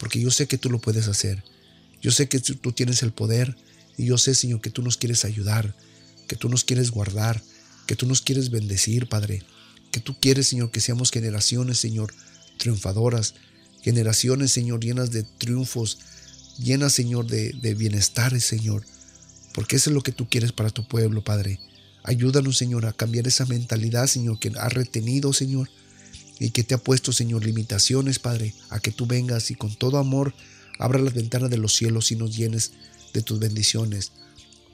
porque 0.00 0.20
yo 0.20 0.32
sé 0.32 0.48
que 0.48 0.58
tú 0.58 0.70
lo 0.70 0.80
puedes 0.80 1.06
hacer. 1.06 1.44
Yo 2.02 2.10
sé 2.10 2.28
que 2.28 2.40
tú 2.40 2.72
tienes 2.72 3.04
el 3.04 3.12
poder 3.12 3.56
y 3.96 4.06
yo 4.06 4.18
sé, 4.18 4.34
Señor, 4.34 4.60
que 4.60 4.70
tú 4.70 4.82
nos 4.82 4.96
quieres 4.96 5.24
ayudar, 5.24 5.76
que 6.26 6.34
tú 6.34 6.48
nos 6.48 6.64
quieres 6.64 6.90
guardar, 6.90 7.40
que 7.86 7.94
tú 7.94 8.06
nos 8.06 8.22
quieres 8.22 8.50
bendecir, 8.50 9.08
Padre, 9.08 9.44
que 9.92 10.00
tú 10.00 10.16
quieres, 10.18 10.48
Señor, 10.48 10.72
que 10.72 10.80
seamos 10.80 11.12
generaciones, 11.12 11.78
Señor, 11.78 12.12
triunfadoras, 12.58 13.34
generaciones, 13.82 14.50
Señor, 14.50 14.80
llenas 14.80 15.12
de 15.12 15.22
triunfos, 15.22 15.98
llenas, 16.58 16.92
Señor, 16.92 17.28
de, 17.28 17.52
de 17.52 17.74
bienestares, 17.74 18.44
Señor, 18.44 18.84
porque 19.54 19.76
eso 19.76 19.90
es 19.90 19.94
lo 19.94 20.02
que 20.02 20.12
tú 20.12 20.28
quieres 20.28 20.50
para 20.50 20.70
tu 20.70 20.88
pueblo, 20.88 21.22
Padre. 21.22 21.60
Ayúdanos, 22.02 22.56
Señor, 22.56 22.86
a 22.86 22.92
cambiar 22.92 23.28
esa 23.28 23.46
mentalidad, 23.46 24.08
Señor, 24.08 24.40
que 24.40 24.50
ha 24.56 24.68
retenido, 24.68 25.32
Señor, 25.32 25.68
y 26.40 26.50
que 26.50 26.64
te 26.64 26.74
ha 26.74 26.78
puesto, 26.78 27.12
Señor, 27.12 27.44
limitaciones, 27.44 28.18
Padre, 28.18 28.54
a 28.70 28.80
que 28.80 28.90
tú 28.90 29.06
vengas 29.06 29.50
y 29.50 29.54
con 29.54 29.76
todo 29.76 29.98
amor 29.98 30.34
abra 30.78 30.98
las 30.98 31.12
ventanas 31.12 31.50
de 31.50 31.58
los 31.58 31.76
cielos 31.76 32.10
y 32.10 32.16
nos 32.16 32.34
llenes 32.34 32.72
de 33.12 33.20
tus 33.20 33.38
bendiciones. 33.38 34.12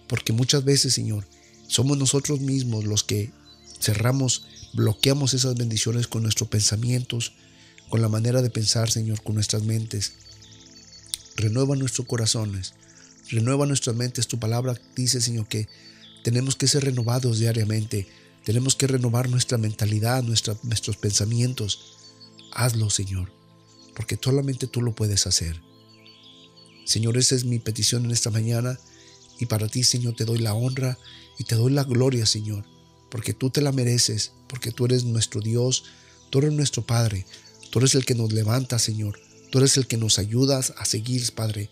Porque 0.07 0.33
muchas 0.33 0.65
veces, 0.65 0.95
Señor, 0.95 1.27
somos 1.67 1.99
nosotros 1.99 2.41
mismos 2.41 2.85
los 2.85 3.03
que 3.03 3.33
cerramos, 3.81 4.47
bloqueamos 4.75 5.35
esas 5.35 5.57
bendiciones 5.57 6.07
con 6.07 6.23
nuestros 6.23 6.49
pensamientos, 6.49 7.33
con 7.89 8.01
la 8.01 8.09
manera 8.09 8.43
de 8.43 8.51
pensar, 8.51 8.89
Señor, 8.89 9.21
con 9.25 9.35
nuestras 9.35 9.65
mentes. 9.65 10.13
Renueva 11.37 11.75
nuestros 11.75 12.07
corazones, 12.07 12.75
renueva 13.29 13.67
nuestras 13.67 13.97
mentes. 13.97 14.29
Tu 14.29 14.39
palabra 14.39 14.81
dice, 14.95 15.21
Señor, 15.21 15.49
que 15.49 15.69
tenemos 16.23 16.55
que 16.55 16.69
ser 16.69 16.85
renovados 16.85 17.41
diariamente 17.41 18.07
tenemos 18.47 18.77
que 18.77 18.87
renovar 18.87 19.29
nuestra 19.29 19.59
mentalidad, 19.59 20.23
nuestros 20.23 20.97
pensamientos. 20.97 21.97
Hazlo, 22.53 22.91
Señor, 22.91 23.33
porque 23.97 24.17
solamente 24.23 24.69
tú 24.69 24.83
lo 24.83 24.95
puedes 24.95 25.27
hacer. 25.27 25.61
Señor, 26.85 27.17
esa 27.17 27.35
es 27.35 27.45
mi 27.45 27.59
petición 27.59 28.05
en 28.05 28.13
esta 28.13 28.31
mañana 28.31 28.79
y 29.41 29.47
para 29.47 29.67
ti, 29.67 29.83
Señor, 29.83 30.15
te 30.15 30.25
doy 30.25 30.39
la 30.39 30.55
honra 30.55 30.97
y 31.41 31.43
te 31.43 31.57
doy 31.57 31.73
la 31.73 31.83
gloria, 31.83 32.25
Señor, 32.25 32.65
porque 33.11 33.35
tú 33.35 33.51
te 33.51 33.61
la 33.61 33.73
mereces, 33.73 34.31
porque 34.49 34.71
tú 34.71 34.85
eres 34.85 35.03
nuestro 35.03 35.41
Dios, 35.41 35.83
tú 36.31 36.39
eres 36.39 36.53
nuestro 36.53 36.87
Padre, 36.87 37.27
tú 37.73 37.81
eres 37.81 37.97
el 37.97 38.05
que 38.05 38.15
nos 38.15 38.33
levanta, 38.33 38.79
Señor, 38.79 39.19
tú 39.51 39.59
eres 39.59 39.77
el 39.77 39.89
que 39.89 39.97
nos 39.97 40.21
ayudas 40.21 40.73
a 40.79 40.85
seguir, 40.85 41.35
Padre, 41.35 41.69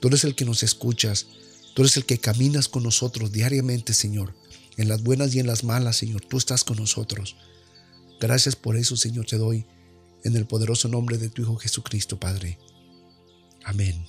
tú 0.00 0.08
eres 0.08 0.24
el 0.24 0.34
que 0.34 0.46
nos 0.46 0.62
escuchas, 0.62 1.26
tú 1.74 1.82
eres 1.82 1.98
el 1.98 2.06
que 2.06 2.16
caminas 2.16 2.68
con 2.68 2.82
nosotros 2.82 3.30
diariamente, 3.30 3.92
Señor, 3.92 4.34
en 4.76 4.88
las 4.88 5.02
buenas 5.02 5.34
y 5.34 5.40
en 5.40 5.46
las 5.46 5.64
malas, 5.64 5.96
Señor, 5.96 6.22
tú 6.22 6.36
estás 6.36 6.64
con 6.64 6.76
nosotros. 6.76 7.36
Gracias 8.20 8.56
por 8.56 8.76
eso, 8.76 8.96
Señor, 8.96 9.26
te 9.26 9.38
doy 9.38 9.66
en 10.24 10.36
el 10.36 10.46
poderoso 10.46 10.88
nombre 10.88 11.18
de 11.18 11.28
tu 11.28 11.42
Hijo 11.42 11.56
Jesucristo, 11.56 12.18
Padre. 12.18 12.58
Amén. 13.64 14.04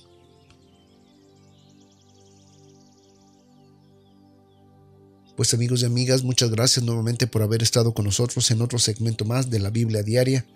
Pues 5.36 5.52
amigos 5.52 5.82
y 5.82 5.84
amigas, 5.84 6.22
muchas 6.22 6.50
gracias 6.50 6.82
nuevamente 6.82 7.26
por 7.26 7.42
haber 7.42 7.62
estado 7.62 7.92
con 7.92 8.06
nosotros 8.06 8.50
en 8.50 8.62
otro 8.62 8.78
segmento 8.78 9.26
más 9.26 9.50
de 9.50 9.58
la 9.58 9.68
Biblia 9.68 10.02
diaria. 10.02 10.46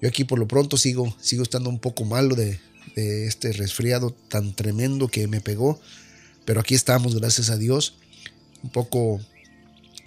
Yo 0.00 0.08
aquí 0.08 0.22
por 0.22 0.38
lo 0.38 0.46
pronto 0.46 0.76
sigo, 0.76 1.16
sigo 1.20 1.42
estando 1.42 1.68
un 1.68 1.80
poco 1.80 2.04
malo 2.04 2.36
de, 2.36 2.60
este 2.94 3.52
resfriado 3.52 4.14
tan 4.28 4.54
tremendo 4.54 5.08
que 5.08 5.26
me 5.26 5.40
pegó, 5.40 5.80
pero 6.44 6.60
aquí 6.60 6.76
estamos, 6.76 7.16
gracias 7.16 7.50
a 7.50 7.56
Dios, 7.56 7.96
un 8.62 8.70
poco 8.70 9.20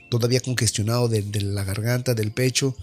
todavía 0.09 0.39
congestionado 0.39 1.07
de, 1.07 1.23
la 1.41 1.63
garganta, 1.63 2.13
del 2.13 2.31
pecho, 2.31 2.75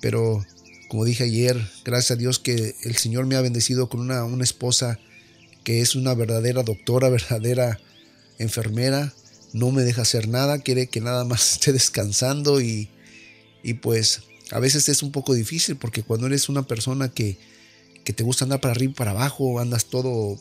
pero 0.00 0.44
como 0.88 1.04
dije 1.04 1.24
ayer, 1.24 1.60
gracias 1.84 2.12
a 2.12 2.16
Dios 2.16 2.38
que 2.38 2.74
el 2.82 2.96
Señor 2.96 3.26
me 3.26 3.36
ha 3.36 3.40
bendecido 3.40 3.88
con 3.88 4.00
una, 4.00 4.24
una 4.24 4.44
esposa 4.44 4.98
que 5.64 5.80
es 5.80 5.94
una 5.94 6.14
verdadera 6.14 6.62
doctora, 6.62 7.08
verdadera 7.10 7.80
enfermera, 8.38 9.12
no 9.52 9.70
me 9.70 9.82
deja 9.82 10.02
hacer 10.02 10.28
nada, 10.28 10.58
quiere 10.58 10.88
que 10.88 11.00
nada 11.00 11.24
más 11.24 11.52
esté 11.54 11.72
descansando 11.72 12.60
y, 12.60 12.88
y 13.62 13.74
pues 13.74 14.20
a 14.50 14.60
veces 14.60 14.88
es 14.88 15.02
un 15.02 15.10
poco 15.10 15.34
difícil 15.34 15.76
porque 15.76 16.02
cuando 16.02 16.26
eres 16.26 16.48
una 16.48 16.66
persona 16.66 17.08
que, 17.08 17.38
que 18.04 18.12
te 18.12 18.22
gusta 18.22 18.44
andar 18.44 18.60
para 18.60 18.72
arriba 18.72 18.92
y 18.92 18.94
para 18.94 19.12
abajo, 19.12 19.58
andas 19.58 19.86
todo, 19.86 20.38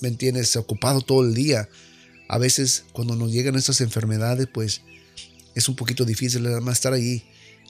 ¿me 0.00 0.08
entiendes?, 0.08 0.54
ocupado 0.56 1.00
todo 1.00 1.22
el 1.22 1.34
día. 1.34 1.68
A 2.32 2.38
veces 2.38 2.86
cuando 2.94 3.14
nos 3.14 3.30
llegan 3.30 3.56
estas 3.56 3.82
enfermedades, 3.82 4.48
pues 4.50 4.80
es 5.54 5.68
un 5.68 5.76
poquito 5.76 6.06
difícil 6.06 6.42
nada 6.42 6.62
más 6.62 6.78
estar 6.78 6.94
ahí, 6.94 7.24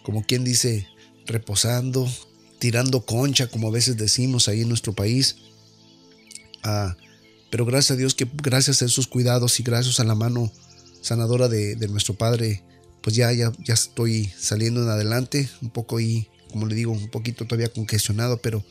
como 0.04 0.24
quien 0.24 0.44
dice, 0.44 0.86
reposando, 1.26 2.08
tirando 2.60 3.04
concha, 3.04 3.48
como 3.48 3.66
a 3.66 3.72
veces 3.72 3.96
decimos 3.96 4.46
ahí 4.46 4.60
en 4.60 4.68
nuestro 4.68 4.92
país. 4.92 5.34
Ah, 6.62 6.96
pero 7.50 7.66
gracias 7.66 7.90
a 7.90 7.96
Dios 7.96 8.14
que 8.14 8.28
gracias 8.34 8.82
a 8.82 8.84
esos 8.84 9.08
cuidados 9.08 9.58
y 9.58 9.64
gracias 9.64 9.98
a 9.98 10.04
la 10.04 10.14
mano 10.14 10.52
sanadora 11.00 11.48
de, 11.48 11.74
nuestro 11.88 12.14
Padre, 12.14 12.62
pues 13.02 13.16
ya, 13.16 13.32
ya, 13.32 13.50
ya 13.66 13.74
estoy 13.74 14.30
saliendo 14.38 14.80
en 14.80 14.90
adelante, 14.90 15.50
un 15.60 15.70
poco 15.70 15.96
ahí, 15.96 16.28
como 16.52 16.66
le 16.66 16.76
digo, 16.76 16.92
un 16.92 17.10
poquito 17.10 17.46
todavía 17.46 17.72
congestionado, 17.72 18.36
pero 18.36 18.64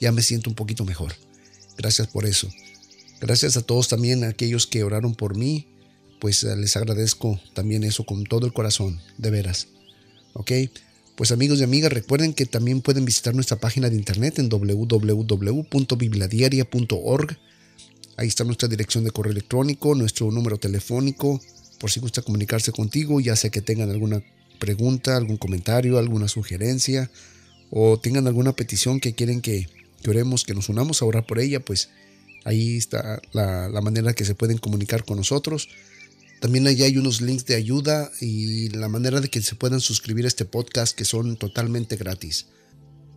ya 0.00 0.10
me 0.10 0.22
siento 0.22 0.48
un 0.48 0.56
poquito 0.56 0.86
mejor. 0.86 1.12
Gracias 1.76 2.08
por 2.08 2.24
eso. 2.24 2.48
Gracias 3.20 3.56
a 3.56 3.62
todos 3.62 3.88
también, 3.88 4.24
a 4.24 4.28
aquellos 4.28 4.66
que 4.66 4.84
oraron 4.84 5.14
por 5.14 5.36
mí, 5.36 5.66
pues 6.20 6.44
eh, 6.44 6.54
les 6.56 6.76
agradezco 6.76 7.40
también 7.54 7.84
eso 7.84 8.04
con 8.04 8.24
todo 8.24 8.46
el 8.46 8.52
corazón, 8.52 9.00
de 9.18 9.30
veras. 9.30 9.68
¿Ok? 10.32 10.52
Pues 11.16 11.32
amigos 11.32 11.60
y 11.60 11.64
amigas, 11.64 11.92
recuerden 11.92 12.34
que 12.34 12.46
también 12.46 12.80
pueden 12.80 13.04
visitar 13.04 13.34
nuestra 13.34 13.58
página 13.58 13.88
de 13.88 13.96
internet 13.96 14.38
en 14.38 14.48
www.bibliadiaria.org 14.48 17.38
Ahí 18.16 18.28
está 18.28 18.44
nuestra 18.44 18.68
dirección 18.68 19.04
de 19.04 19.10
correo 19.10 19.32
electrónico, 19.32 19.94
nuestro 19.94 20.30
número 20.30 20.58
telefónico, 20.58 21.40
por 21.78 21.90
si 21.90 22.00
gusta 22.00 22.22
comunicarse 22.22 22.70
contigo, 22.70 23.20
ya 23.20 23.34
sea 23.34 23.50
que 23.50 23.60
tengan 23.60 23.90
alguna 23.90 24.22
pregunta, 24.60 25.16
algún 25.16 25.36
comentario, 25.36 25.98
alguna 25.98 26.28
sugerencia 26.28 27.10
o 27.70 27.98
tengan 27.98 28.28
alguna 28.28 28.52
petición 28.52 29.00
que 29.00 29.14
quieren 29.14 29.40
que, 29.40 29.68
oremos, 30.06 30.44
que 30.44 30.54
nos 30.54 30.68
unamos 30.68 31.02
a 31.02 31.06
orar 31.06 31.26
por 31.26 31.40
ella, 31.40 31.58
pues 31.58 31.90
ahí 32.44 32.76
está 32.76 33.20
la, 33.32 33.80
manera 33.82 34.12
que 34.12 34.24
se 34.24 34.34
pueden 34.34 34.58
comunicar 34.58 35.04
con 35.04 35.16
nosotros. 35.16 35.68
También 36.40 36.66
allí 36.66 36.82
hay 36.82 36.98
unos 36.98 37.20
links 37.20 37.46
de 37.46 37.54
ayuda 37.54 38.10
y 38.20 38.68
la 38.68 38.88
manera 38.88 39.20
de 39.20 39.28
que 39.28 39.40
se 39.42 39.56
puedan 39.56 39.80
suscribir 39.80 40.26
a 40.26 40.28
este 40.28 40.44
podcast 40.44 40.96
que 40.96 41.04
son 41.04 41.36
totalmente 41.36 41.96
gratis. 41.96 42.46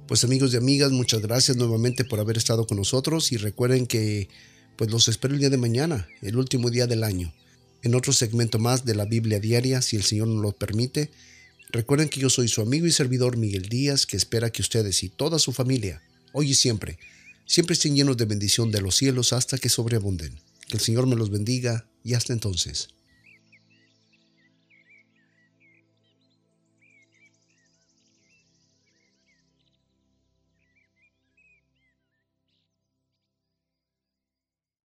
Pues 0.07 0.23
amigos 0.23 0.53
y 0.53 0.57
amigas, 0.57 0.91
muchas 0.91 1.21
gracias 1.21 1.57
nuevamente 1.57 2.05
por 2.05 2.21
haber 2.21 2.37
estado 2.37 2.65
con 2.65 2.77
nosotros 2.77 3.33
y 3.33 3.37
recuerden 3.37 3.85
que 3.85 4.29
pues 4.77 4.89
los 4.89 5.09
espero 5.09 5.33
el 5.33 5.41
día 5.41 5.49
de 5.49 5.57
mañana, 5.57 6.07
el 6.21 6.37
último 6.37 6.69
día 6.69 6.87
del 6.87 7.03
año, 7.03 7.33
en 7.83 7.95
otro 7.95 8.13
segmento 8.13 8.59
más 8.59 8.85
de 8.85 8.95
la 8.95 9.05
Biblia 9.05 9.39
diaria, 9.39 9.81
si 9.81 9.97
el 9.97 10.03
Señor 10.03 10.29
nos 10.29 10.41
lo 10.41 10.51
permite. 10.53 11.11
Recuerden 11.71 12.07
que 12.07 12.21
yo 12.21 12.29
soy 12.29 12.47
su 12.47 12.61
amigo 12.61 12.85
y 12.85 12.91
servidor 12.91 13.35
Miguel 13.35 13.67
Díaz, 13.67 14.05
que 14.05 14.15
espera 14.15 14.51
que 14.51 14.61
ustedes 14.61 15.03
y 15.03 15.09
toda 15.09 15.39
su 15.39 15.51
familia, 15.51 16.01
hoy 16.31 16.51
y 16.51 16.53
siempre, 16.53 16.97
siempre 17.47 17.73
estén 17.73 17.95
llenos 17.95 18.17
de 18.17 18.25
bendición 18.25 18.69
de 18.71 18.81
los 18.81 18.95
cielos 18.95 19.33
hasta 19.33 19.57
que 19.57 19.69
sobreabunden. 19.69 20.39
Que 20.67 20.77
el 20.77 20.83
Señor 20.83 21.07
me 21.07 21.15
los 21.15 21.31
bendiga 21.31 21.87
y 22.03 22.13
hasta 22.13 22.33
entonces. 22.33 22.89